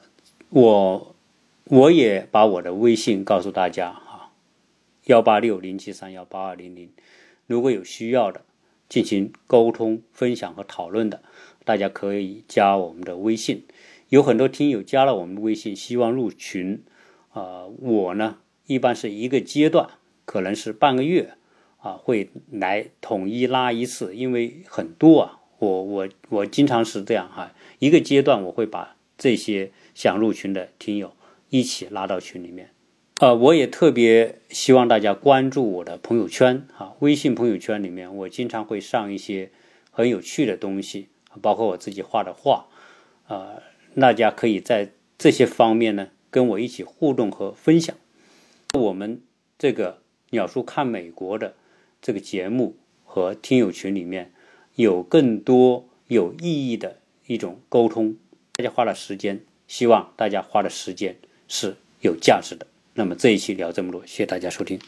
[0.51, 1.15] 我
[1.63, 4.02] 我也把我的微信告诉大家。
[5.05, 6.89] 幺八六零七三幺八二零零，
[7.45, 8.45] 如果有需要的
[8.87, 11.21] 进行沟通、分享和讨论的，
[11.65, 13.65] 大家可以加我们的微信。
[14.07, 16.83] 有很多听友加了我们的微信，希望入群。
[17.31, 18.37] 啊，我呢
[18.67, 19.89] 一般是一个阶段，
[20.23, 21.33] 可能是半个月
[21.79, 31.13] 啊，会来统一拉一次，因为很多啊，我我我经常是这样哈，一个阶段我会把这些想入群的听友
[31.49, 32.69] 一起拉到群里面。
[33.23, 39.49] 呃，我也特别希望大家关注我的朋友圈啊，微信朋友圈里面，我经常会上一些
[39.91, 41.07] 很有趣的东西，
[41.41, 42.65] 包括我自己画的画，
[43.27, 43.63] 啊，
[43.95, 47.95] 大家可以在这些方面呢跟我一起互动和分享。
[48.77, 49.21] 我们
[49.57, 50.01] 这个
[50.31, 51.55] 鸟叔看美国的
[52.01, 54.33] 这个节目和听友群里面
[54.75, 56.97] 有更多有意义的
[57.27, 58.17] 一种沟通，
[58.57, 61.15] 大家花了时间，希望大家花的时间
[61.47, 62.67] 是有价值的。
[62.93, 64.79] 那么这一期聊这么多，谢谢大家收听。